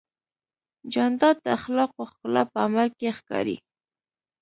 [0.93, 3.57] جانداد د اخلاقو ښکلا په عمل کې ښکاري.